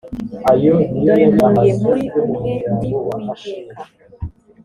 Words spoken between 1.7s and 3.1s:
muri mwe ndi